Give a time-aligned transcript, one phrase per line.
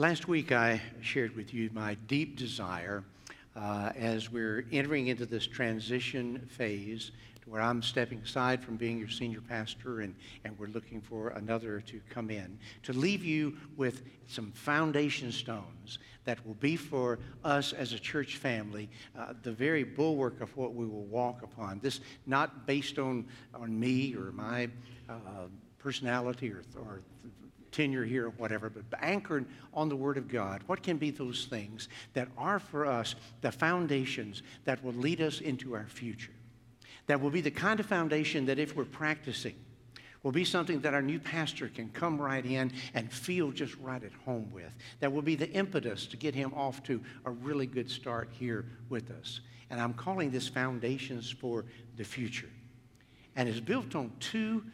[0.00, 3.02] Last week, I shared with you my deep desire
[3.56, 7.10] uh, as we're entering into this transition phase
[7.46, 10.14] where I'm stepping aside from being your senior pastor and,
[10.44, 15.98] and we're looking for another to come in, to leave you with some foundation stones
[16.24, 18.88] that will be for us as a church family
[19.18, 21.80] uh, the very bulwark of what we will walk upon.
[21.80, 24.68] This not based on, on me or my
[25.08, 25.48] uh,
[25.80, 27.02] personality or, or
[27.72, 30.62] tenure here or whatever, but anchored on the Word of God.
[30.66, 35.40] What can be those things that are for us the foundations that will lead us
[35.40, 36.32] into our future?
[37.06, 39.54] That will be the kind of foundation that if we're practicing,
[40.22, 44.02] will be something that our new pastor can come right in and feel just right
[44.02, 44.72] at home with.
[45.00, 48.66] That will be the impetus to get him off to a really good start here
[48.88, 49.40] with us.
[49.70, 51.64] And I'm calling this Foundations for
[51.96, 52.48] the Future.
[53.36, 54.64] And it's built on two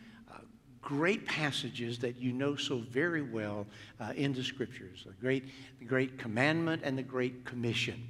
[0.85, 3.67] great passages that you know so very well
[4.01, 5.45] uh, in the scriptures the great,
[5.79, 8.01] the great commandment and the great commission.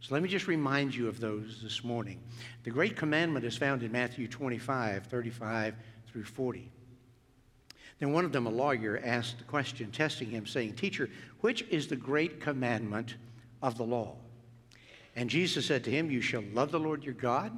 [0.00, 2.18] So let me just remind you of those this morning.
[2.64, 5.74] The great commandment is found in Matthew 25, 35
[6.08, 6.68] through 40.
[8.00, 11.08] Then one of them, a lawyer, asked the question, testing him, saying, Teacher,
[11.40, 13.14] which is the great commandment
[13.62, 14.16] of the law?
[15.14, 17.56] And Jesus said to him, You shall love the Lord your God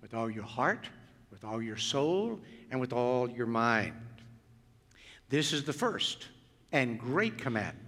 [0.00, 0.88] with all your heart,
[1.30, 2.40] with all your soul,
[2.74, 3.92] and with all your mind.
[5.28, 6.26] This is the first
[6.72, 7.78] and great commandment.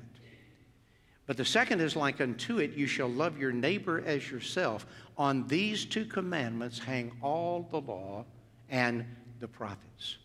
[1.26, 4.86] But the second is like unto it you shall love your neighbor as yourself.
[5.18, 8.24] On these two commandments hang all the law
[8.68, 9.04] and
[9.40, 10.18] the prophets.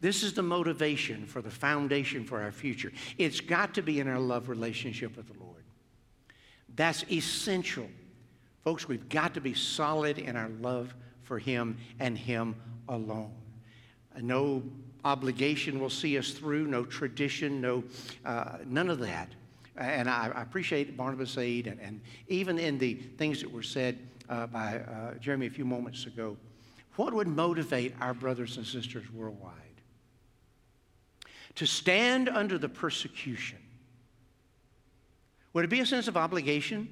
[0.00, 2.92] This is the motivation for the foundation for our future.
[3.18, 5.64] It's got to be in our love relationship with the Lord.
[6.76, 7.88] That's essential.
[8.62, 12.54] Folks, we've got to be solid in our love for Him and Him
[12.88, 13.32] alone.
[14.20, 14.62] No
[15.04, 17.84] obligation will see us through, no tradition, no,
[18.24, 19.30] uh, none of that.
[19.76, 23.98] And I, I appreciate Barnabas Aid, and, and, even in the things that were said
[24.28, 26.36] uh, by uh, Jeremy a few moments ago,
[26.96, 29.54] what would motivate our brothers and sisters worldwide?
[31.54, 33.58] To stand under the persecution.
[35.52, 36.88] Would it be a sense of obligation?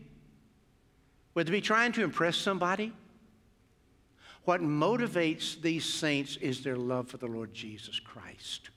[1.34, 2.92] Would it be trying to impress somebody?
[4.46, 8.70] What motivates these saints is their love for the Lord Jesus Christ.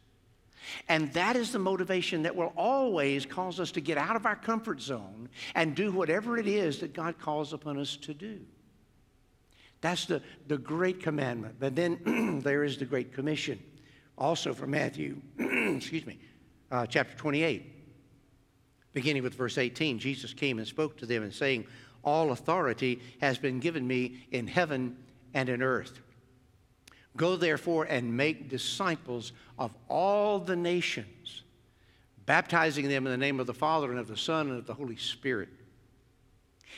[0.87, 4.35] And that is the motivation that will always cause us to get out of our
[4.35, 8.39] comfort zone and do whatever it is that God calls upon us to do.
[9.81, 11.57] That's the, the great commandment.
[11.59, 13.59] But then there is the great commission,
[14.17, 16.17] also from Matthew, excuse me,
[16.71, 17.75] uh, chapter 28.
[18.93, 21.67] Beginning with verse 18, Jesus came and spoke to them and saying,
[22.03, 24.97] All authority has been given me in heaven
[25.33, 26.01] and in earth.
[27.17, 31.43] Go therefore and make disciples of all the nations,
[32.25, 34.73] baptizing them in the name of the Father and of the Son and of the
[34.73, 35.49] Holy Spirit,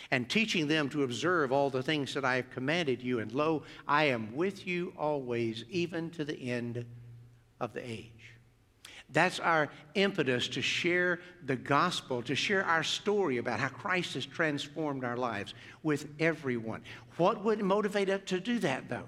[0.09, 3.19] and teaching them to observe all the things that I have commanded you.
[3.19, 6.85] And lo, I am with you always, even to the end
[7.59, 8.35] of the age.
[9.13, 14.25] That's our impetus to share the gospel, to share our story about how Christ has
[14.25, 16.81] transformed our lives with everyone.
[17.17, 19.07] What would motivate us to do that, though?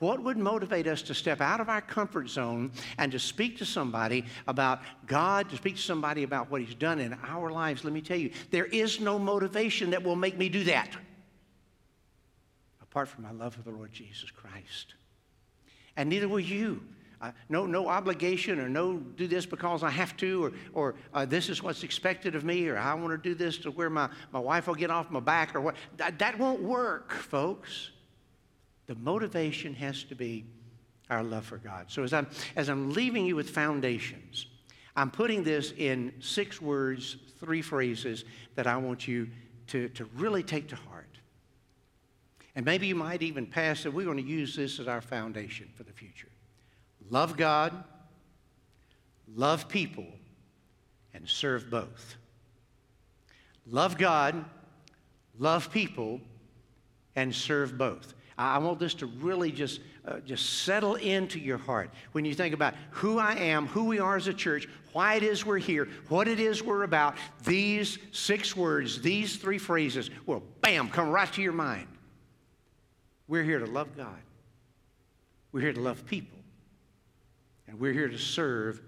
[0.00, 3.64] What would motivate us to step out of our comfort zone and to speak to
[3.64, 7.84] somebody about God, to speak to somebody about what He's done in our lives?
[7.84, 10.96] Let me tell you, there is no motivation that will make me do that
[12.98, 14.94] apart from my love for the Lord Jesus Christ.
[15.96, 16.82] And neither will you.
[17.20, 21.24] Uh, no, no obligation or no do this because I have to or, or uh,
[21.24, 24.08] this is what's expected of me or I want to do this to where my,
[24.32, 25.74] my wife will get off my back or what.
[25.96, 27.90] That, that won't work, folks.
[28.86, 30.44] The motivation has to be
[31.10, 31.86] our love for God.
[31.88, 34.46] So as I'm, as I'm leaving you with foundations,
[34.94, 38.24] I'm putting this in six words, three phrases
[38.54, 39.28] that I want you
[39.68, 41.06] to, to really take to heart.
[42.54, 43.92] And maybe you might even pass it.
[43.92, 46.28] We're going to use this as our foundation for the future
[47.10, 47.84] love God,
[49.34, 50.06] love people,
[51.14, 52.16] and serve both.
[53.66, 54.44] Love God,
[55.38, 56.20] love people,
[57.16, 58.14] and serve both.
[58.38, 62.54] I want this to really just, uh, just settle into your heart when you think
[62.54, 65.88] about who I am, who we are as a church, why it is we're here,
[66.08, 67.16] what it is we're about.
[67.44, 71.88] These six words, these three phrases will, bam, come right to your mind.
[73.26, 74.20] We're here to love God.
[75.50, 76.37] We're here to love people.
[77.68, 78.80] And we're here to serve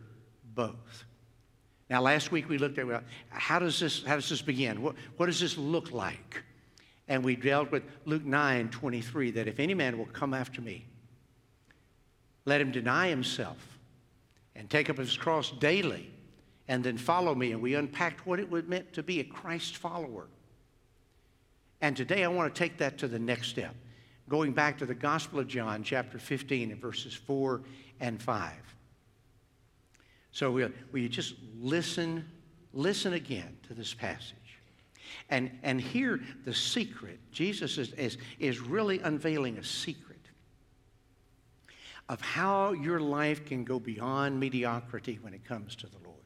[0.55, 1.05] both.
[1.91, 4.81] Now, last week we looked at well, how does this, how does this begin?
[4.81, 6.43] What, what does this look like?
[7.09, 10.87] And we dealt with Luke 9 23 that if any man will come after me,
[12.45, 13.79] let him deny himself
[14.55, 16.09] and take up his cross daily
[16.69, 17.53] and then follow me.
[17.53, 20.29] And we unpacked what it would meant to be a Christ follower.
[21.81, 23.75] And today I want to take that to the next step,
[24.29, 27.63] going back to the Gospel of John, chapter 15, and verses 4
[28.01, 28.53] and 5.
[30.33, 32.25] So you just listen,
[32.73, 34.37] listen again to this passage?
[35.29, 37.19] And, and hear the secret.
[37.33, 40.19] Jesus is, is, is really unveiling a secret
[42.09, 46.17] of how your life can go beyond mediocrity when it comes to the Lord.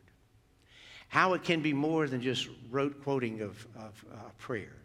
[1.09, 4.77] How it can be more than just rote quoting of, of uh, prayer.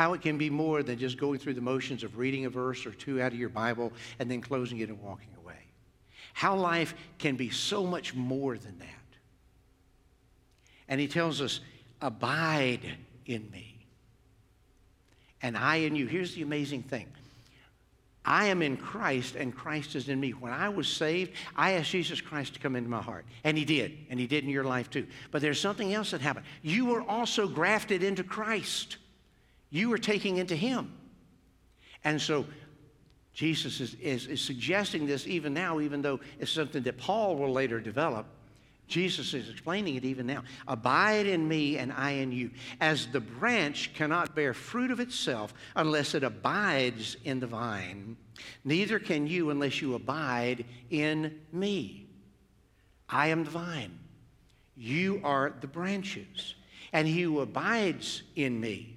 [0.00, 2.86] How it can be more than just going through the motions of reading a verse
[2.86, 5.58] or two out of your Bible and then closing it and walking away.
[6.32, 9.18] How life can be so much more than that.
[10.88, 11.60] And he tells us,
[12.00, 12.80] Abide
[13.26, 13.84] in me.
[15.42, 16.06] And I in you.
[16.06, 17.06] Here's the amazing thing
[18.24, 20.30] I am in Christ and Christ is in me.
[20.30, 23.26] When I was saved, I asked Jesus Christ to come into my heart.
[23.44, 23.98] And he did.
[24.08, 25.06] And he did in your life too.
[25.30, 26.46] But there's something else that happened.
[26.62, 28.96] You were also grafted into Christ,
[29.70, 30.92] you are taking into him.
[32.04, 32.46] And so
[33.32, 37.52] Jesus is, is, is suggesting this even now, even though it's something that Paul will
[37.52, 38.26] later develop.
[38.88, 40.42] Jesus is explaining it even now.
[40.66, 42.50] Abide in me and I in you.
[42.80, 48.16] As the branch cannot bear fruit of itself unless it abides in the vine,
[48.64, 52.08] neither can you unless you abide in me.
[53.08, 53.96] I am the vine.
[54.76, 56.56] You are the branches.
[56.92, 58.96] And he who abides in me,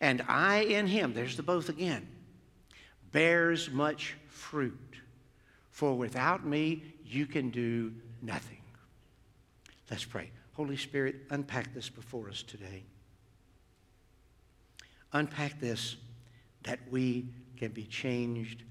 [0.00, 2.06] and I in him, there's the both again,
[3.12, 4.78] bears much fruit.
[5.70, 7.92] For without me, you can do
[8.22, 8.60] nothing.
[9.90, 10.30] Let's pray.
[10.52, 12.84] Holy Spirit, unpack this before us today.
[15.12, 15.96] Unpack this
[16.62, 18.62] that we can be changed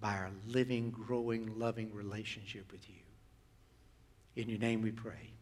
[0.00, 2.94] by our living, growing, loving relationship with you.
[4.36, 5.32] In your name we pray.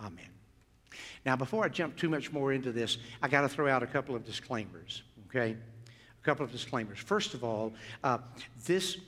[0.00, 0.33] Amen.
[1.24, 3.86] Now, before I jump too much more into this, I got to throw out a
[3.86, 5.52] couple of disclaimers, okay?
[5.52, 6.98] A couple of disclaimers.
[6.98, 8.18] First of all, uh,
[8.64, 8.98] this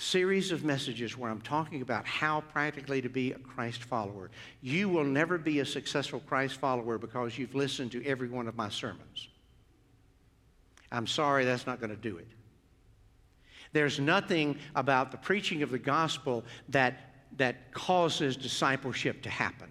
[0.00, 4.30] series of messages where I'm talking about how practically to be a Christ follower.
[4.62, 8.56] You will never be a successful Christ follower because you've listened to every one of
[8.56, 9.28] my sermons.
[10.90, 12.26] I'm sorry, that's not going to do it.
[13.72, 19.68] There's nothing about the preaching of the gospel that, that causes discipleship to happen.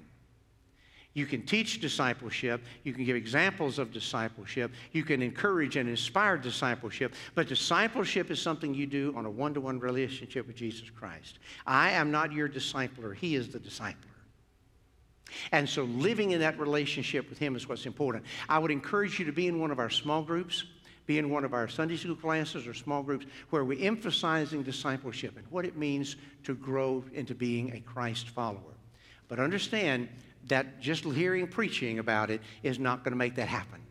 [1.20, 2.62] You can teach discipleship.
[2.86, 4.72] You can give examples of discipleship.
[4.94, 7.14] You can encourage and inspire discipleship.
[7.36, 11.40] But discipleship is something you do on a one to one relationship with Jesus Christ.
[11.68, 13.96] I am not your discipler, He is the discipler.
[15.52, 18.24] And so living in that relationship with Him is what's important.
[18.48, 20.64] I would encourage you to be in one of our small groups.
[21.06, 25.36] Be in one of our Sunday school classes or small groups where we're emphasizing discipleship
[25.36, 28.76] and what it means to grow into being a Christ follower.
[29.28, 30.08] But understand,
[30.50, 33.82] that just hearing preaching about it is not going to make that happen.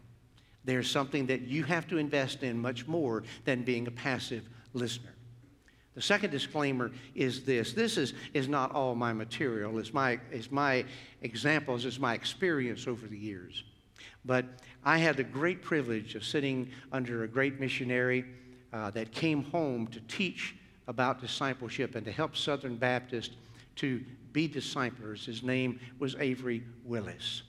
[0.65, 5.15] There's something that you have to invest in much more than being a passive listener.
[5.95, 10.51] The second disclaimer is this this is, is not all my material, it's my, it's
[10.53, 10.85] my
[11.23, 13.65] examples, it's my experience over the years.
[14.25, 14.45] But
[14.85, 18.25] I had the great privilege of sitting under a great missionary
[18.73, 20.55] uh, that came home to teach
[20.87, 23.35] about discipleship and to help Southern Baptists
[23.77, 25.25] to be disciples.
[25.25, 27.43] His name was Avery Willis.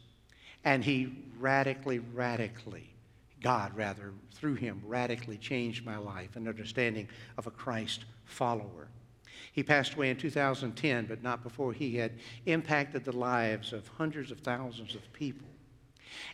[0.63, 2.89] And he radically, radically,
[3.41, 7.07] God rather, through him, radically changed my life and understanding
[7.37, 8.89] of a Christ follower.
[9.51, 12.13] He passed away in 2010, but not before he had
[12.45, 15.47] impacted the lives of hundreds of thousands of people.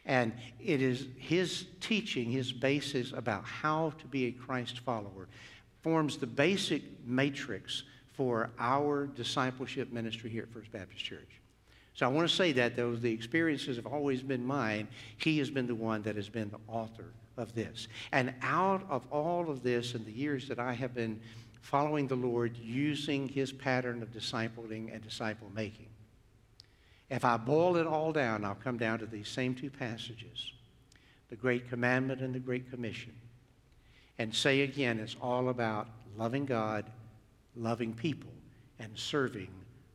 [0.06, 5.28] And it is his teaching, his basis about how to be a Christ follower,
[5.82, 7.84] forms the basic matrix
[8.16, 11.42] for our discipleship ministry here at First Baptist Church.
[11.94, 15.50] So I want to say that, though the experiences have always been mine, he has
[15.50, 17.06] been the one that has been the author
[17.38, 17.88] of this.
[18.12, 21.20] And out of all of this and the years that I have been
[21.62, 25.88] following the Lord using his pattern of discipling and disciple making,
[27.10, 30.52] if I boil it all down, I'll come down to these same two passages
[31.30, 33.14] the Great Commandment and the Great Commission
[34.20, 36.86] and say again, it's all about loving God
[37.56, 38.32] loving people,
[38.80, 39.50] and serving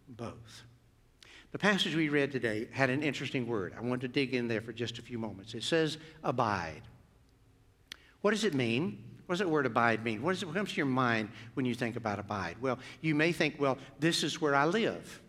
[0.09, 0.64] both.
[1.52, 3.75] The passage we read today had an interesting word.
[3.76, 5.55] I want to dig in there for just a few moments.
[5.55, 6.83] It says abide.
[8.21, 9.02] What does it mean?
[9.26, 10.23] What does that word abide mean?
[10.23, 12.57] What, it, what comes to your mind when you think about abide?
[12.61, 15.21] Well, you may think, well, this is where I live.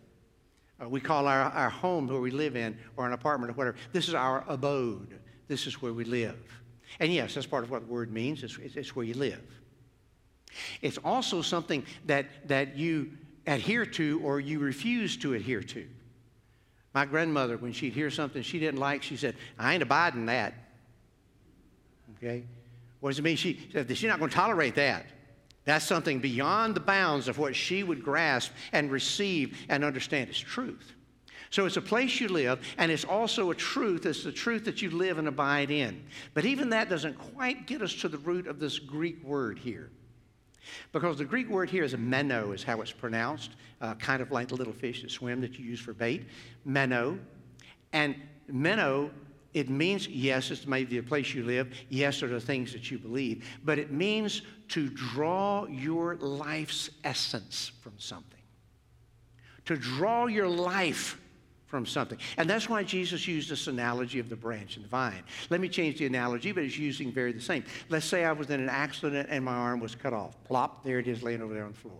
[0.82, 3.76] Uh, we call our, our home where we live in, or an apartment or whatever,
[3.92, 5.18] this is our abode.
[5.48, 6.36] This is where we live.
[7.00, 8.42] And yes, that's part of what the word means.
[8.42, 9.40] It's, it's where you live.
[10.80, 13.10] It's also something that, that you
[13.46, 15.86] adhere to or you refuse to adhere to.
[16.94, 20.54] My grandmother, when she'd hear something she didn't like, she said, I ain't abiding that.
[22.16, 22.44] Okay?
[23.00, 23.36] What does it mean?
[23.36, 25.06] She said she's not going to tolerate that.
[25.64, 30.38] That's something beyond the bounds of what she would grasp and receive and understand as
[30.38, 30.92] truth.
[31.50, 34.06] So it's a place you live, and it's also a truth.
[34.06, 36.02] It's the truth that you live and abide in.
[36.32, 39.90] But even that doesn't quite get us to the root of this Greek word here.
[40.92, 44.30] Because the Greek word here is a meno, is how it's pronounced, uh, kind of
[44.30, 46.26] like the little fish that swim that you use for bait.
[46.64, 47.18] Meno.
[47.92, 48.16] And
[48.48, 49.10] meno,
[49.54, 51.72] it means, yes, it's maybe the place you live.
[51.88, 53.46] Yes, are the things that you believe.
[53.64, 58.40] But it means to draw your life's essence from something.
[59.66, 61.20] To draw your life
[61.72, 62.18] from something.
[62.36, 65.22] And that's why Jesus used this analogy of the branch and the vine.
[65.48, 67.64] Let me change the analogy, but it's using very the same.
[67.88, 70.36] Let's say I was in an accident and my arm was cut off.
[70.44, 71.96] Plop, there it is laying over there on the floor.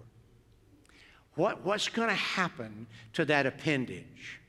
[1.36, 4.40] What, what's going to happen to that appendage?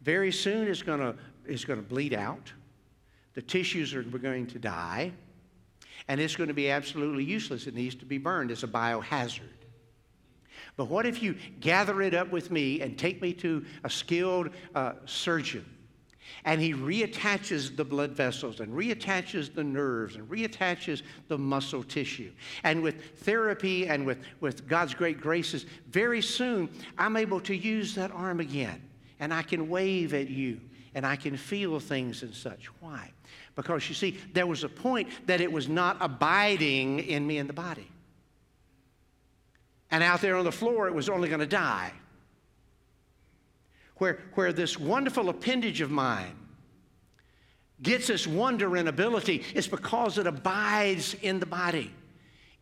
[0.00, 2.50] Very soon it's going to, it's going to bleed out.
[3.34, 5.12] The tissues are going to die.
[6.08, 7.66] And it's going to be absolutely useless.
[7.66, 8.50] It needs to be burned.
[8.50, 9.42] It's a biohazard.
[10.76, 14.50] But what if you gather it up with me and take me to a skilled
[14.74, 15.64] uh, surgeon?
[16.44, 22.32] And he reattaches the blood vessels and reattaches the nerves and reattaches the muscle tissue.
[22.64, 27.94] And with therapy and with, with God's great graces, very soon I'm able to use
[27.94, 28.80] that arm again.
[29.20, 30.60] And I can wave at you
[30.94, 32.66] and I can feel things and such.
[32.80, 33.10] Why?
[33.54, 37.46] Because you see, there was a point that it was not abiding in me in
[37.46, 37.88] the body.
[39.92, 41.92] And out there on the floor, it was only going to die.
[43.96, 46.34] Where, where this wonderful appendage of mine
[47.82, 51.92] gets its wonder and ability is because it abides in the body.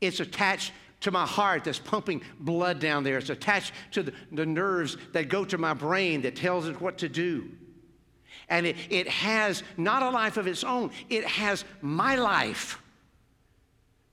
[0.01, 0.73] It's attached
[1.03, 3.19] to my heart that's pumping blood down there.
[3.19, 6.99] It's attached to the, the nerves that go to my brain that tells it what
[6.99, 7.49] to do.
[8.49, 12.83] And it, it has not a life of its own, it has my life.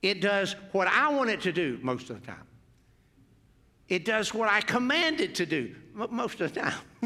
[0.02, 2.47] It does what I want it to do most of the time.
[3.88, 5.74] It does what I command it to do
[6.10, 6.74] most of the time.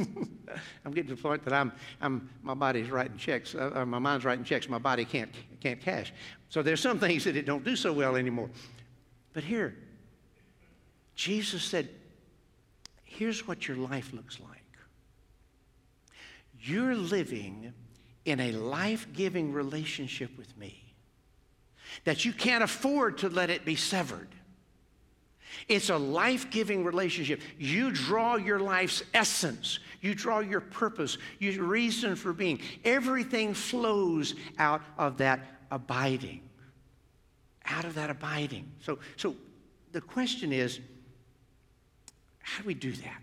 [0.85, 4.25] I'm getting to the point that I'm, I'm my body's writing checks, uh, my mind's
[4.25, 6.13] writing checks, my body can't, can't cash.
[6.49, 8.51] So there's some things that it don't do so well anymore.
[9.33, 9.77] But here,
[11.15, 11.89] Jesus said,
[13.05, 14.51] here's what your life looks like.
[16.61, 17.73] You're living
[18.25, 20.95] in a life-giving relationship with me
[22.05, 24.29] that you can't afford to let it be severed.
[25.69, 27.41] It's a life giving relationship.
[27.59, 32.61] You draw your life's essence, you draw your purpose, your reason for being.
[32.85, 35.41] Everything flows out of that
[35.71, 36.43] abiding.
[37.67, 38.71] Out of that abiding.
[38.81, 39.37] So, so
[39.93, 40.81] the question is
[42.41, 43.23] how do we do that?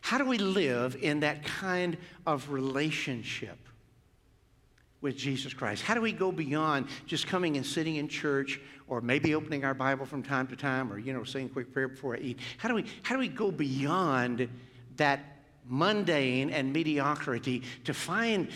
[0.00, 1.96] How do we live in that kind
[2.26, 3.58] of relationship
[5.04, 5.82] with Jesus Christ?
[5.82, 8.58] How do we go beyond just coming and sitting in church
[8.88, 11.72] or maybe opening our Bible from time to time, or, you know, saying a quick
[11.72, 12.38] prayer before I eat.
[12.58, 14.48] How do we, how do we go beyond
[14.96, 15.20] that
[15.66, 18.48] mundane and mediocrity to find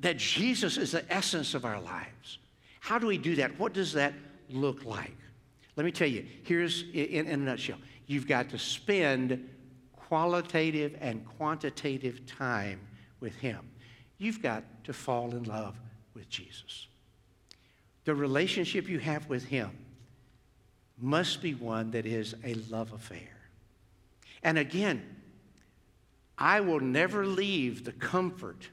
[0.00, 2.38] that Jesus is the essence of our lives?
[2.80, 3.58] How do we do that?
[3.58, 4.14] What does that
[4.50, 5.16] look like?
[5.76, 7.78] Let me tell you, here's in, in a nutshell.
[8.06, 9.48] You've got to spend
[9.96, 12.80] qualitative and quantitative time
[13.20, 13.60] with Him.
[14.18, 15.78] You've got to fall in love
[16.14, 16.86] with Jesus.
[18.04, 19.70] The relationship you have with Him
[20.98, 23.28] must be one that is a love affair.
[24.42, 25.02] And again,
[26.36, 28.68] I will never leave the comfort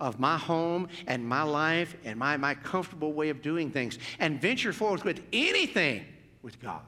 [0.00, 4.40] of my home and my life and my, my comfortable way of doing things and
[4.40, 6.04] venture forth with anything
[6.42, 6.82] with God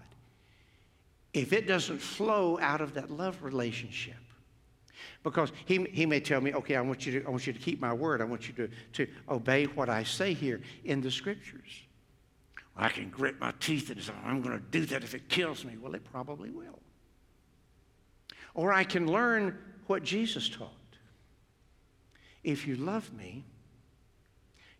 [1.32, 4.14] if it doesn't flow out of that love relationship.
[5.22, 7.58] Because he, he may tell me, okay, I want, you to, I want you to
[7.58, 8.20] keep my word.
[8.20, 11.82] I want you to, to obey what I say here in the scriptures.
[12.76, 15.64] I can grit my teeth and say, I'm going to do that if it kills
[15.64, 15.76] me.
[15.80, 16.80] Well, it probably will.
[18.54, 20.70] Or I can learn what Jesus taught.
[22.42, 23.44] If you love me,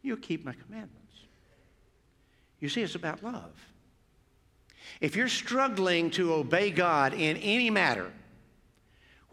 [0.03, 1.01] you'll keep my commandments.
[2.61, 3.53] You see, it's about love.
[5.01, 8.13] If you're struggling to obey God in any matter,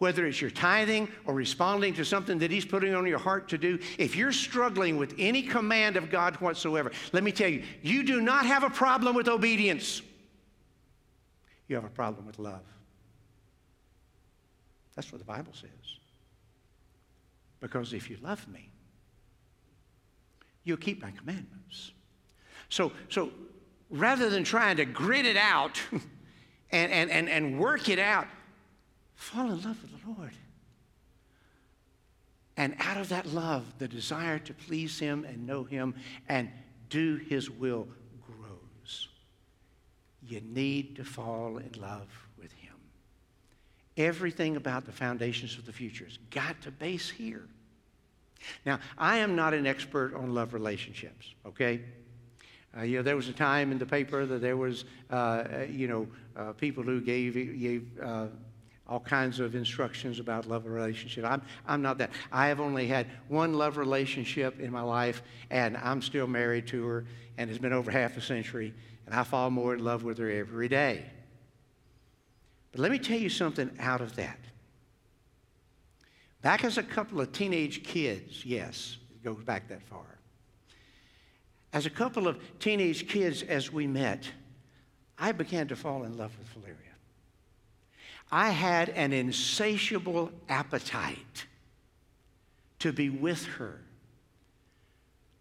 [0.02, 3.56] whether it's your tithing or responding to something that He's putting on your heart to
[3.56, 8.02] do, if you're struggling with any command of God whatsoever, let me tell you, you
[8.02, 10.02] do not have a problem with obedience.
[11.68, 12.64] You have a problem with love.
[14.96, 15.70] That's what the Bible says.
[17.60, 18.70] Because if you love me,
[20.64, 21.92] you'll keep my commandments.
[22.70, 23.30] So, so
[23.88, 25.80] rather than trying to grit it out
[26.72, 28.26] and, and, and, and work it out,
[29.22, 30.32] fall in love with the Lord.
[32.56, 35.94] And out of that love, the desire to please Him and know Him
[36.28, 36.50] and
[36.90, 37.88] do His will
[38.26, 39.08] grows.
[40.22, 42.74] You need to fall in love with Him.
[43.96, 47.46] Everything about the foundations of the future has got to base here.
[48.66, 51.80] Now, I am not an expert on love relationships, okay?
[52.76, 55.66] Uh, you know, there was a time in the paper that there was, uh, uh
[55.70, 58.26] you know, uh, people who gave, gave uh,
[58.92, 61.24] all kinds of instructions about love and relationship.
[61.24, 62.10] I'm, I'm not that.
[62.30, 66.84] I have only had one love relationship in my life, and I'm still married to
[66.84, 67.06] her,
[67.38, 68.74] and it's been over half a century,
[69.06, 71.06] and I fall more in love with her every day.
[72.72, 74.38] But let me tell you something out of that.
[76.42, 80.18] Back as a couple of teenage kids, yes, it goes back that far.
[81.72, 84.30] As a couple of teenage kids, as we met,
[85.18, 86.76] I began to fall in love with Valeria.
[88.32, 91.44] I had an insatiable appetite
[92.78, 93.78] to be with her,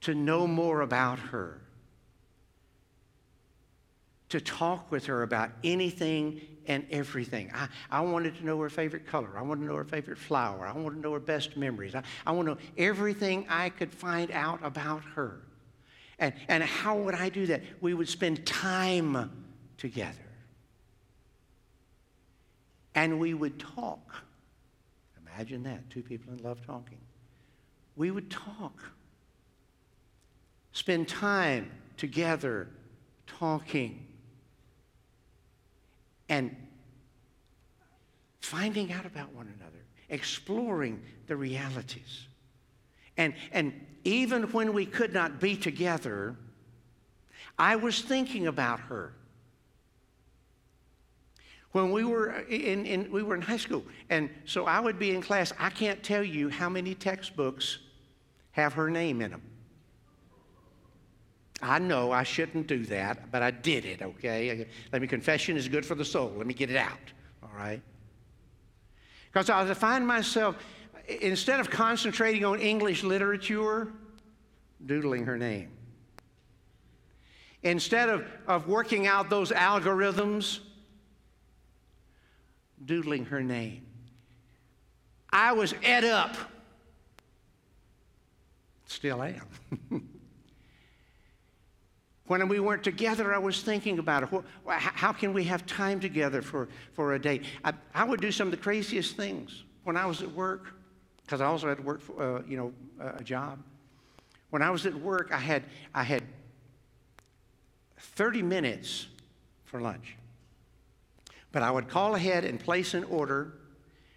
[0.01, 1.61] to know more about her,
[4.27, 7.49] to talk with her about anything and everything.
[7.53, 9.29] I, I wanted to know her favorite color.
[9.37, 10.67] I wanted to know her favorite flower.
[10.67, 11.95] I wanted to know her best memories.
[11.95, 15.41] I, I want to know everything I could find out about her.
[16.19, 17.63] And, and how would I do that?
[17.79, 19.31] We would spend time
[19.77, 20.30] together.
[22.95, 24.15] And we would talk.
[25.25, 26.97] Imagine that two people in love talking.
[27.95, 28.77] We would talk.
[30.73, 32.67] Spend time together
[33.27, 34.05] talking.
[36.29, 36.55] And
[38.39, 42.27] finding out about one another, exploring the realities.
[43.17, 46.35] And, and even when we could not be together,
[47.57, 49.13] I was thinking about her.
[51.71, 55.15] When we were in, in, we were in high school, and so I would be
[55.15, 55.53] in class.
[55.57, 57.79] I can't tell you how many textbooks
[58.51, 59.41] have her name in them.
[61.61, 64.67] I know I shouldn't do that, but I did it, okay?
[64.91, 66.33] Let me, confession is good for the soul.
[66.35, 66.97] Let me get it out,
[67.43, 67.81] all right?
[69.31, 70.57] Because I find myself,
[71.21, 73.93] instead of concentrating on English literature,
[74.85, 75.69] doodling her name.
[77.63, 80.61] Instead of, of working out those algorithms,
[82.85, 83.85] doodling her name.
[85.29, 86.35] I was ed up.
[88.85, 89.47] Still am.
[92.25, 94.43] when we weren't together, I was thinking about it.
[94.67, 97.45] How can we have time together for, for a date?
[97.63, 100.73] I, I would do some of the craziest things when I was at work,
[101.23, 103.59] because I also had to work for, uh, you know, a job.
[104.49, 105.63] When I was at work, I had,
[105.95, 106.23] I had
[107.97, 109.07] 30 minutes
[109.63, 110.17] for lunch.
[111.51, 113.53] But I would call ahead and place an order,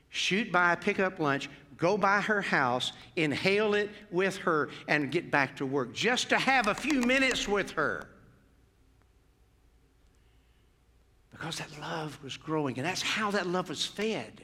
[0.09, 5.31] shoot by, pick up lunch, go by her house, inhale it with her, and get
[5.31, 8.09] back to work just to have a few minutes with her.
[11.33, 14.41] Because that love was growing, and that's how that love was fed.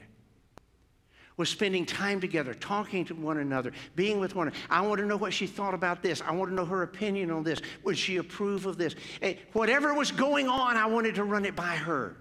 [1.37, 4.63] Was spending time together, talking to one another, being with one another.
[4.69, 6.21] I want to know what she thought about this.
[6.21, 7.63] I want to know her opinion on this.
[7.85, 8.95] Would she approve of this?
[9.23, 12.17] Hey, whatever was going on, I wanted to run it by her.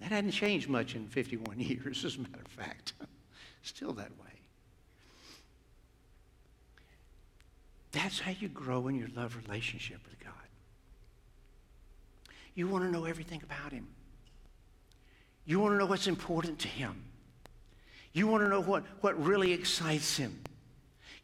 [0.00, 2.94] That hadn't changed much in 51 years, as a matter of fact.
[3.62, 4.26] Still that way.
[7.92, 10.32] That's how you grow in your love relationship with God.
[12.54, 13.86] You want to know everything about Him.
[15.46, 17.02] You want to know what's important to Him.
[18.12, 20.38] You want to know what, what really excites Him.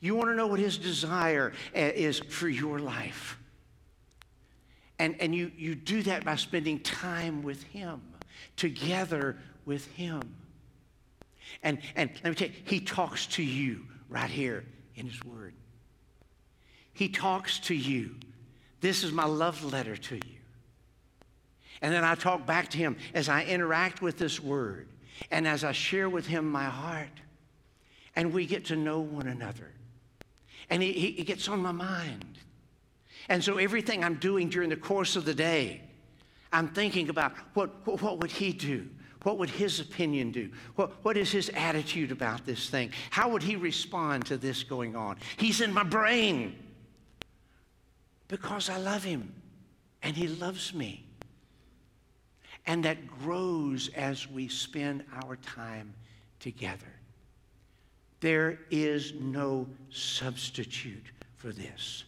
[0.01, 3.39] You want to know what His desire eh, is for your life.
[4.99, 8.01] And, and you, you do that by spending time with Him
[8.57, 10.23] together with Him.
[11.63, 14.65] And, and let me tell you, He talks to you right here
[14.97, 15.55] in His Word.
[16.93, 18.15] He talks to you.
[18.81, 20.39] This is my love letter to you.
[21.83, 24.89] And then I talk back to Him as I interact with this Word
[25.31, 27.09] and as I share with Him my heart.
[28.17, 29.73] And we get to know one another.
[30.71, 32.39] And He, he gets on my mind.
[33.29, 35.81] And so everything I'm doing during the course of the day,
[36.55, 38.89] I'm thinking about what, what would he do?
[39.25, 40.51] What would his opinion do?
[40.77, 42.91] What, what is his attitude about this thing?
[43.11, 45.17] How would he respond to this going on?
[45.37, 46.57] He's in my brain
[48.29, 49.35] because I love him
[50.03, 51.05] and he loves me.
[52.67, 55.93] And that grows as we spend our time
[56.39, 56.93] together.
[58.21, 62.05] There is no substitute for this.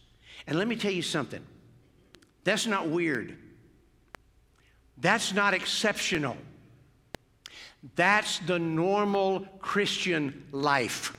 [0.47, 1.43] And let me tell you something
[2.43, 3.37] that's not weird.
[4.99, 6.37] That's not exceptional.
[7.95, 11.15] That's the normal Christian life.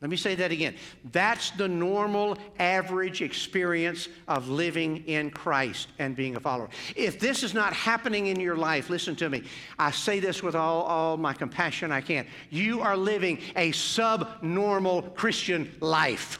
[0.00, 0.76] Let me say that again.
[1.10, 6.68] That's the normal, average experience of living in Christ and being a follower.
[6.94, 9.42] If this is not happening in your life, listen to me.
[9.76, 12.28] I say this with all, all my compassion I can.
[12.48, 16.38] You are living a subnormal Christian life.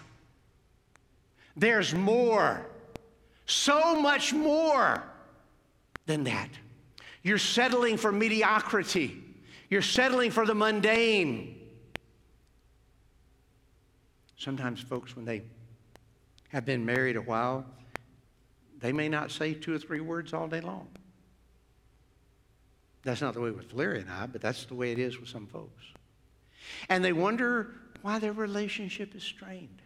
[1.56, 2.64] There's more,
[3.48, 5.02] so much more
[6.06, 6.50] than that.
[7.22, 9.22] You're settling for mediocrity,
[9.68, 11.56] you're settling for the mundane.
[14.36, 15.42] Sometimes folks, when they
[16.50, 17.66] have been married a while,
[18.78, 20.86] they may not say two or three words all day long.
[23.02, 25.28] That's not the way with Larry and I, but that's the way it is with
[25.28, 25.82] some folks.
[26.88, 29.82] And they wonder why their relationship is strained.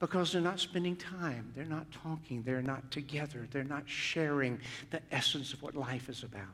[0.00, 5.00] Because they're not spending time, they're not talking, they're not together, they're not sharing the
[5.10, 6.44] essence of what life is about.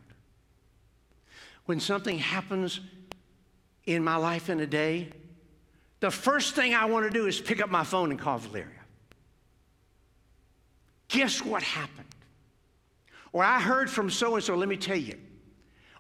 [1.67, 2.81] When something happens
[3.85, 5.11] in my life in a day,
[6.01, 8.69] the first thing I want to do is pick up my phone and call Valeria.
[11.09, 12.07] Guess what happened?
[13.33, 15.19] Or I heard from so and so, let me tell you.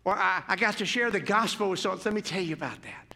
[0.05, 2.81] Or I, I got to share the gospel with so let me tell you about
[2.83, 3.14] that.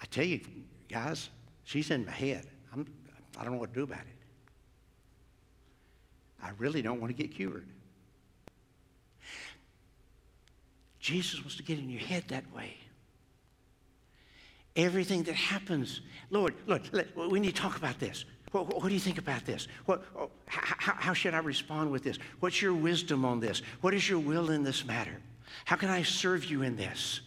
[0.00, 0.40] I tell you,
[0.88, 1.28] guys,
[1.64, 2.46] she's in my head.
[2.72, 2.86] I'm,
[3.38, 4.06] I don't know what to do about it.
[6.42, 7.66] I really don't want to get cured.
[10.98, 12.76] Jesus wants to get in your head that way.
[14.76, 16.88] Everything that happens, Lord, Lord,
[17.30, 18.24] we need to talk about this.
[18.52, 19.68] What, what, do you think about this?
[19.86, 22.18] What, oh, how, how should I respond with this?
[22.40, 23.62] What's your wisdom on this?
[23.80, 25.16] What is your will in this matter?
[25.64, 27.20] How can I serve you in this?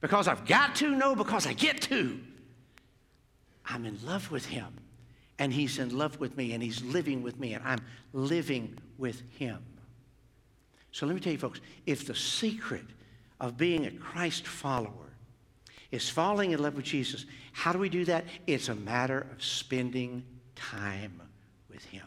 [0.00, 0.90] Because I've got to?
[0.94, 2.18] No, because I get to.
[3.66, 4.68] I'm in love with him,
[5.38, 7.80] and he's in love with me, and he's living with me, and I'm
[8.12, 9.58] living with him.
[10.92, 12.84] So let me tell you, folks, if the secret
[13.40, 15.10] of being a Christ follower
[15.90, 18.24] is falling in love with Jesus, how do we do that?
[18.46, 21.20] It's a matter of spending time
[21.68, 22.06] with Him.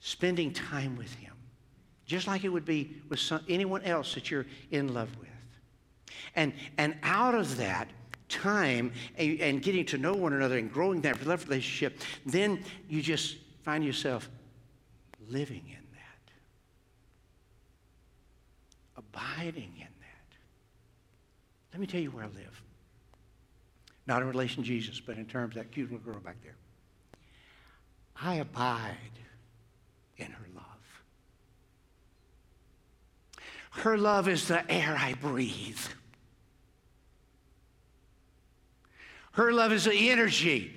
[0.00, 1.32] Spending time with Him.
[2.04, 5.28] Just like it would be with some, anyone else that you're in love with.
[6.34, 7.88] And, and out of that,
[8.28, 13.00] time and, and, getting to know one another and growing that love relationship, then you
[13.00, 14.28] just find yourself
[15.28, 16.32] living in that,
[18.96, 20.36] abiding in that.
[21.72, 22.62] Let me tell you where I live.
[24.06, 26.56] Not in relation to Jesus, but in terms of that cute little girl back there.
[28.20, 28.96] I abide
[30.16, 30.65] in her love.
[33.82, 35.78] Her love is the air I breathe.
[39.32, 40.72] Her love is the energy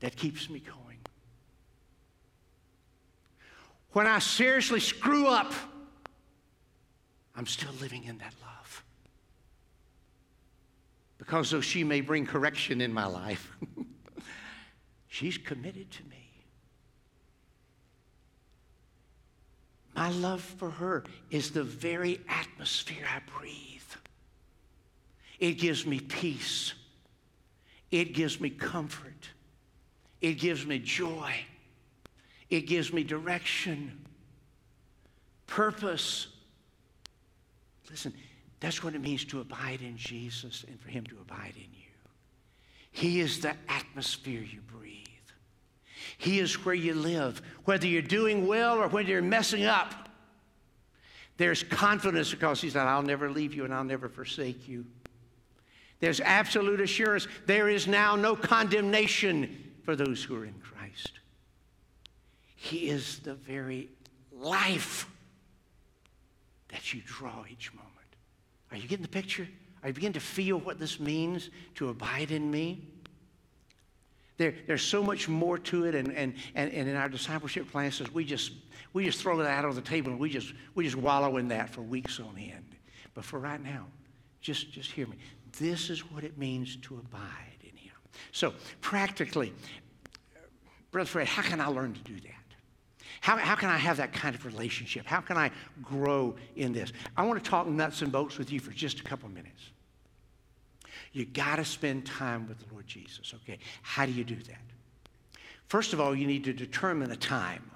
[0.00, 0.98] that keeps me going.
[3.92, 5.52] When I seriously screw up,
[7.36, 8.84] I'm still living in that love.
[11.18, 13.52] Because though she may bring correction in my life,
[15.06, 16.28] she's committed to me.
[19.98, 23.82] My love for her is the very atmosphere I breathe.
[25.40, 26.72] It gives me peace.
[27.90, 29.30] It gives me comfort.
[30.20, 31.32] It gives me joy.
[32.48, 34.06] It gives me direction,
[35.46, 36.28] purpose,
[37.90, 38.12] Listen,
[38.60, 41.88] that's what it means to abide in Jesus and for Him to abide in you.
[42.90, 45.07] He is the atmosphere you breathe.
[46.16, 47.42] He is where you live.
[47.64, 50.08] Whether you're doing well or whether you're messing up,
[51.36, 54.86] there's confidence because He said, I'll never leave you and I'll never forsake you.
[56.00, 57.26] There's absolute assurance.
[57.46, 61.12] There is now no condemnation for those who are in Christ.
[62.54, 63.88] He is the very
[64.32, 65.08] life
[66.68, 67.88] that you draw each moment.
[68.70, 69.48] Are you getting the picture?
[69.82, 72.86] Are you beginning to feel what this means to abide in me?
[74.38, 78.12] There, there's so much more to it, and, and, and, and in our discipleship classes,
[78.14, 78.52] we just,
[78.92, 81.48] we just throw that out on the table and we just, we just wallow in
[81.48, 82.64] that for weeks on end.
[83.14, 83.86] But for right now,
[84.40, 85.16] just, just hear me.
[85.58, 87.92] This is what it means to abide in Him.
[88.30, 89.52] So, practically,
[90.92, 92.32] Brother Fred, how can I learn to do that?
[93.20, 95.04] How, how can I have that kind of relationship?
[95.04, 95.50] How can I
[95.82, 96.92] grow in this?
[97.16, 99.70] I want to talk nuts and bolts with you for just a couple minutes.
[101.12, 103.34] You got to spend time with the Lord Jesus.
[103.42, 104.60] Okay, how do you do that?
[105.68, 107.70] First of all, you need to determine a time.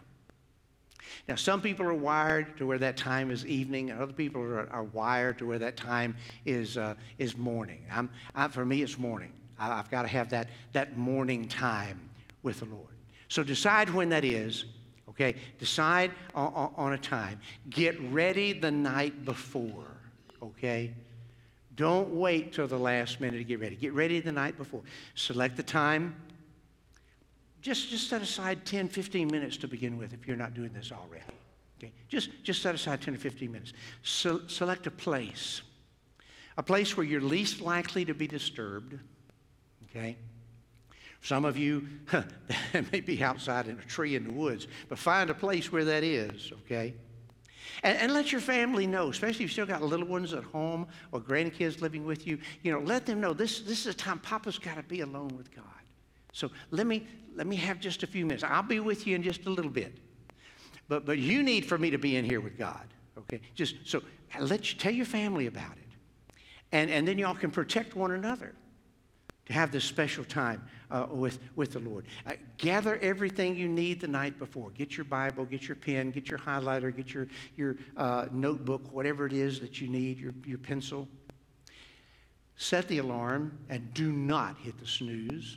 [1.28, 4.68] Now, some people are wired to where that time is evening, and other people are,
[4.70, 6.16] are wired to where that time
[6.46, 7.84] is, uh, is morning.
[7.92, 9.32] I'm, I, for me, it's morning.
[9.58, 12.00] I- I've got to have that, that morning time
[12.42, 12.88] with the Lord.
[13.28, 14.64] So decide when that is,
[15.08, 15.36] okay?
[15.58, 17.38] Decide on, on, on a time.
[17.70, 19.96] Get ready the night before,
[20.42, 20.92] okay?
[21.82, 23.74] Don't wait till the last minute to get ready.
[23.74, 24.82] Get ready the night before.
[25.16, 26.14] Select the time.
[27.60, 30.92] Just, just set aside 10, 15 minutes to begin with if you're not doing this
[30.92, 31.24] already.
[31.80, 31.90] Okay?
[32.08, 33.72] Just, just set aside 10 or 15 minutes.
[34.04, 35.62] So, select a place.
[36.56, 38.96] A place where you're least likely to be disturbed.
[39.90, 40.16] Okay?
[41.20, 45.30] Some of you, that may be outside in a tree in the woods, but find
[45.30, 46.94] a place where that is, okay?
[47.82, 50.86] And, and, let your family know, especially if you've still got little ones at home
[51.10, 54.18] or grandkids living with you, you know, let them know this, this is a time
[54.18, 55.64] Papa's got to be alone with God.
[56.32, 58.44] So let me, let me have just a few minutes.
[58.44, 59.98] I'll be with you in just a little bit.
[60.88, 63.40] But, but you need for me to be in here with God, okay?
[63.54, 64.02] Just so
[64.40, 66.34] let you tell your family about it.
[66.72, 68.54] And, and then y'all can protect one another
[69.46, 72.04] to have this special time uh, with, with the Lord.
[72.26, 74.70] Uh, gather everything you need the night before.
[74.70, 77.26] Get your Bible, get your pen, get your highlighter, get your,
[77.56, 81.08] your uh, notebook, whatever it is that you need, your, your pencil.
[82.56, 85.56] Set the alarm and do not hit the snooze.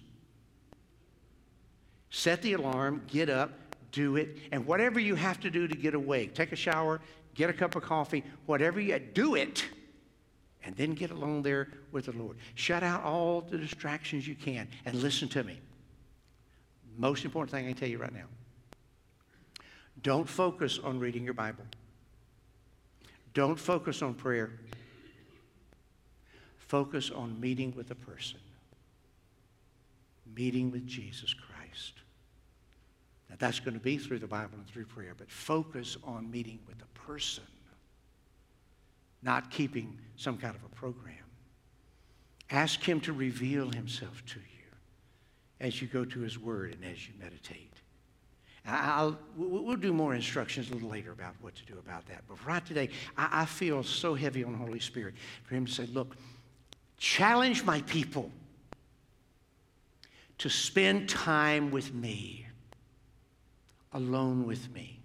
[2.10, 3.52] Set the alarm, get up,
[3.92, 7.02] do it, and whatever you have to do to get awake, take a shower,
[7.34, 9.66] get a cup of coffee, whatever you do it
[10.66, 12.38] and then get along there with the Lord.
[12.56, 15.60] Shut out all the distractions you can and listen to me.
[16.98, 18.26] Most important thing I can tell you right now.
[20.02, 21.64] Don't focus on reading your Bible.
[23.34, 24.52] Don't focus on prayer.
[26.58, 28.40] Focus on meeting with a person.
[30.36, 31.94] Meeting with Jesus Christ.
[33.30, 36.60] Now, that's going to be through the Bible and through prayer, but focus on meeting
[36.68, 37.44] with a person
[39.26, 41.16] not keeping some kind of a program.
[42.52, 44.70] Ask Him to reveal Himself to you
[45.60, 47.74] as you go to His Word and as you meditate.
[48.68, 52.24] I'll, we'll do more instructions a little later about what to do about that.
[52.28, 55.72] But right today, I, I feel so heavy on the Holy Spirit for Him to
[55.72, 56.16] say, look,
[56.98, 58.32] challenge my people
[60.38, 62.48] to spend time with me,
[63.94, 65.00] alone with me,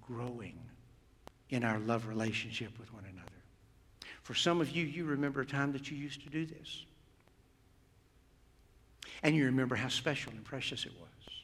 [0.00, 0.59] growing
[1.50, 3.30] in our love relationship with one another.
[4.22, 6.84] For some of you, you remember a time that you used to do this.
[9.22, 11.34] And you remember how special and precious it was.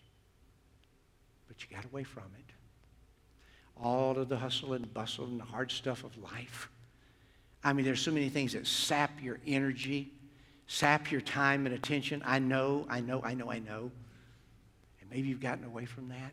[1.49, 2.53] But you got away from it.
[3.83, 6.71] All of the hustle and bustle and the hard stuff of life.
[7.63, 10.13] I mean, there's so many things that sap your energy,
[10.69, 12.23] sap your time and attention.
[12.25, 13.91] I know, I know, I know, I know.
[15.01, 16.33] And maybe you've gotten away from that.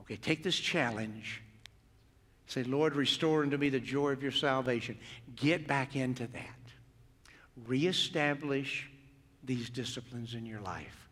[0.00, 1.42] Okay, take this challenge
[2.48, 4.98] Say, Lord, restore unto me the joy of your salvation.
[5.36, 6.58] Get back into that.
[7.66, 8.90] Reestablish
[9.44, 11.08] these disciplines in your life.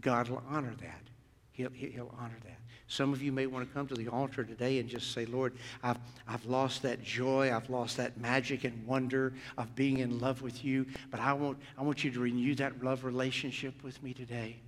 [0.00, 1.02] God will honor that.
[1.50, 2.58] He'll, he'll honor that.
[2.86, 5.54] Some of you may want to come to the altar today and just say, Lord,
[5.82, 7.54] I've, I've lost that joy.
[7.54, 10.86] I've lost that magic and wonder of being in love with you.
[11.10, 14.60] But I want, I want you to renew that love relationship with me today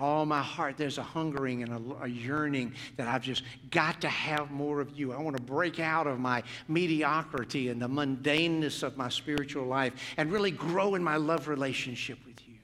[0.00, 4.08] all my heart, there's a hungering and a, a, yearning that I've just got to
[4.08, 5.12] have more of you.
[5.12, 9.92] I want to break out of my mediocrity and the mundaneness of my spiritual life
[10.16, 12.54] and really grow in my love relationship with you.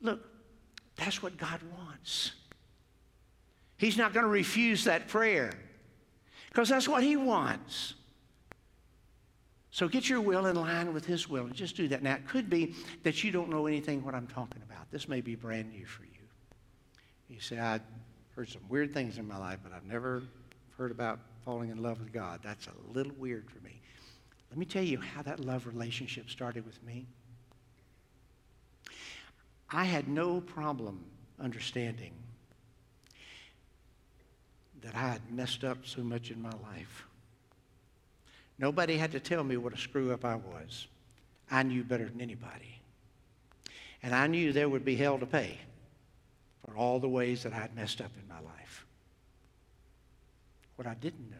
[0.00, 0.20] Look,
[0.96, 2.32] that's what God wants.
[3.76, 5.52] He's not going to refuse that prayer
[6.48, 7.94] because that's what He wants.
[9.74, 12.00] So get your will in line with His will and just do that.
[12.00, 14.88] Now, it could be that you don't know anything what I'm talking about.
[14.92, 16.10] This may be brand new for you.
[17.28, 17.80] You say, I've
[18.36, 20.22] heard some weird things in my life, but I've never
[20.78, 22.38] heard about falling in love with God.
[22.40, 23.80] That's a little weird for me.
[24.48, 27.08] Let me tell you how that love relationship started with me.
[29.70, 31.04] I had no problem
[31.40, 32.12] understanding
[34.82, 37.06] that I had messed up so much in my life.
[38.58, 40.86] Nobody had to tell me what a screw up I was.
[41.50, 42.80] I knew better than anybody.
[44.02, 45.58] And I knew there would be hell to pay
[46.64, 48.86] for all the ways that I'd messed up in my life.
[50.76, 51.36] What I didn't know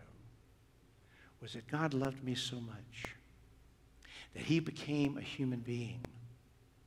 [1.40, 3.16] was that God loved me so much
[4.35, 6.00] that he became a human being.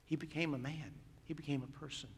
[0.05, 0.91] He became a man.
[1.25, 2.09] He became a person.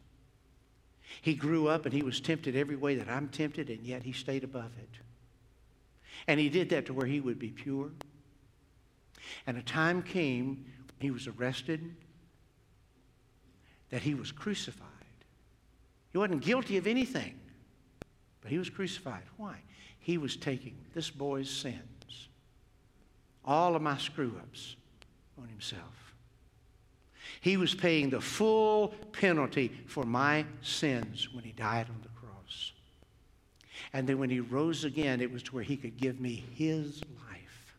[1.22, 4.12] He grew up and he was tempted every way that I'm tempted, and yet he
[4.12, 5.00] stayed above it.
[6.26, 7.90] And he did that to where he would be pure.
[9.46, 11.94] And a time came when he was arrested
[13.90, 14.86] that he was crucified.
[16.12, 17.38] He wasn't guilty of anything,
[18.40, 19.22] but he was crucified.
[19.36, 19.56] Why?
[19.98, 21.90] He was taking this boy's sins
[23.44, 24.76] all of my screw ups
[25.40, 26.14] on himself.
[27.40, 32.09] He was paying the full penalty for my sins when he died on the.
[33.92, 37.02] And then when he rose again, it was to where he could give me his
[37.28, 37.74] life,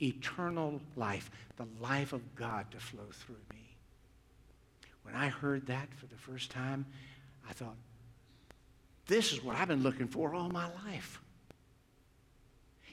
[0.00, 3.76] eternal life, the life of God to flow through me.
[5.02, 6.86] When I heard that for the first time,
[7.48, 7.76] I thought,
[9.06, 11.20] this is what I've been looking for all my life.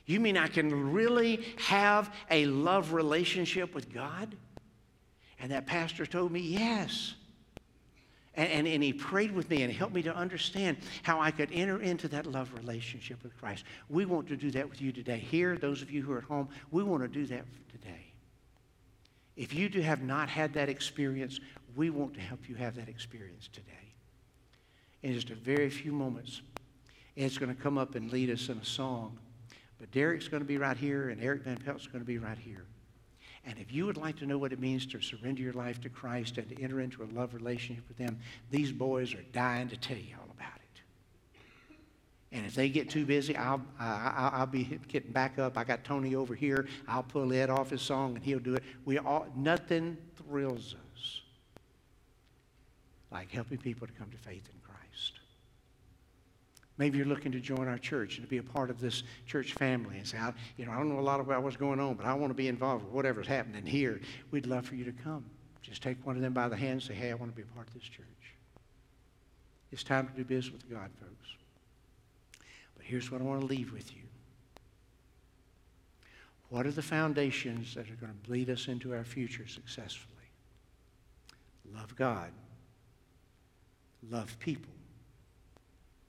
[0.06, 4.36] You mean I can really have a love relationship with God?
[5.40, 7.16] And that pastor told me, yes.
[8.36, 11.50] And, and, and, he prayed with me and helped me to understand how I could
[11.54, 13.64] enter into that love relationship with Christ.
[13.90, 15.18] We want to do that with you today.
[15.18, 18.12] Here, those of you who are at home, we want to do that today.
[19.38, 21.40] If you do have not had that experience,
[21.76, 23.72] we want to help you have that experience today.
[25.04, 26.42] In just a very few moments,
[27.18, 29.18] Ed's going to come up and lead us in a song.
[29.80, 32.38] But Derek's going to be right here, and Eric Van Pelt's going to be right
[32.38, 32.66] here.
[33.46, 35.90] And if you would like to know what it means to surrender your life to
[35.90, 38.18] Christ and to enter into a love relationship with them,
[38.50, 40.82] these boys are dying to tell you all about it.
[42.32, 45.58] And if they get too busy, I'll, I, will be getting back up.
[45.58, 46.68] I got Tony over here.
[46.88, 48.64] I'll pull Ed off his song, and he'll do it.
[48.84, 51.22] We all, nothing thrills us
[53.12, 54.65] like helping people to come to faith in.
[56.78, 59.54] Maybe you're looking to join our church and to be a part of this church
[59.54, 61.96] family and say, I, you know, I don't know a lot about what's going on,
[61.96, 64.02] but I want to be involved with whatever's happening here.
[64.32, 65.26] We'd love for you to come.
[65.62, 67.44] Just take one of them by the hand and say, hey, I want to be
[67.44, 68.06] a part of this church.
[69.72, 71.30] It's time to do business with God, folks.
[72.76, 74.04] But here's what I want to leave with you.
[76.50, 80.12] What are the foundations that are going to lead us into our future successfully?
[81.74, 82.32] Love God,
[84.10, 84.75] love people,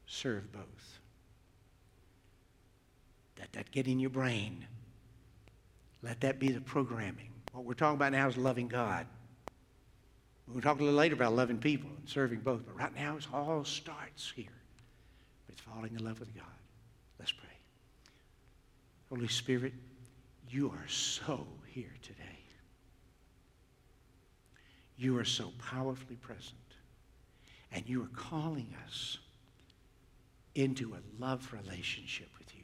[0.07, 0.99] serve both.
[3.39, 4.67] Let that get in your brain.
[6.03, 7.31] Let that be the programming.
[7.53, 9.07] What we're talking about now is loving God.
[10.49, 13.27] We'll talk a little later about loving people and serving both, but right now it
[13.33, 14.47] all starts here
[15.49, 16.45] with falling in love with God.
[17.19, 17.49] Let's pray.
[19.09, 19.73] Holy Spirit,
[20.49, 22.23] you are so here today.
[24.97, 26.55] You are so powerfully present.
[27.73, 29.19] And you are calling us
[30.57, 32.63] into a love relationship with you.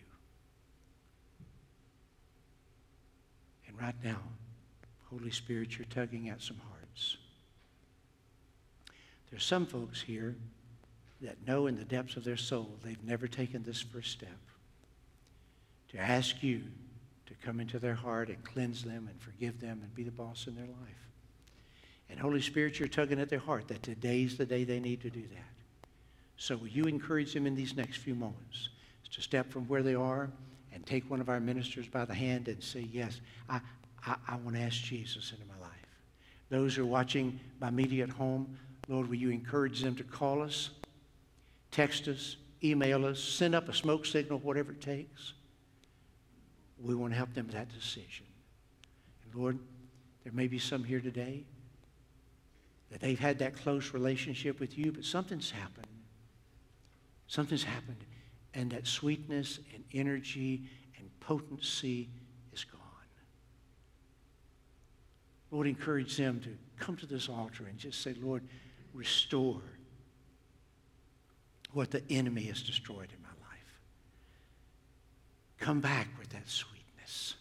[3.68, 4.20] And right now,
[5.10, 7.18] Holy Spirit, you're tugging at some hearts.
[9.30, 10.34] There's some folks here
[11.20, 14.28] that know in the depths of their soul they've never taken this first step
[15.90, 16.62] to ask you
[17.26, 20.46] to come into their heart and cleanse them and forgive them and be the boss
[20.46, 21.08] in their life.
[22.10, 25.10] And Holy Spirit, you're tugging at their heart that today's the day they need to
[25.10, 25.51] do that.
[26.42, 28.70] So will you encourage them in these next few moments
[29.12, 30.28] to step from where they are
[30.72, 33.60] and take one of our ministers by the hand and say, yes, I,
[34.04, 35.70] I, I want to ask Jesus into my life.
[36.48, 40.42] Those who are watching by media at home, Lord, will you encourage them to call
[40.42, 40.70] us,
[41.70, 45.34] text us, email us, send up a smoke signal, whatever it takes.
[46.76, 48.26] We want to help them with that decision.
[49.24, 49.60] And Lord,
[50.24, 51.44] there may be some here today
[52.90, 55.86] that they've had that close relationship with you, but something's happened.
[57.32, 58.04] Something's happened,
[58.52, 60.64] and that sweetness and energy
[60.98, 62.10] and potency
[62.52, 62.78] is gone.
[65.50, 68.42] Lord, encourage them to come to this altar and just say, Lord,
[68.92, 69.62] restore
[71.72, 73.80] what the enemy has destroyed in my life.
[75.58, 77.36] Come back with that sweetness,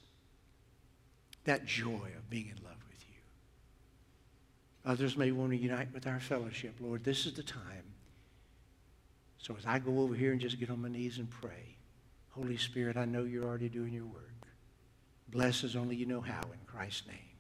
[1.44, 3.20] that joy of being in love with you.
[4.90, 6.76] Others may want to unite with our fellowship.
[6.80, 7.91] Lord, this is the time
[9.42, 11.76] so as I go over here and just get on my knees and pray,
[12.30, 14.30] Holy Spirit, I know you're already doing your work.
[15.30, 17.31] Bless as only you know how in Christ's name.